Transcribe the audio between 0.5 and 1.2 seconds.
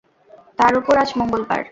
তার ওপর আজ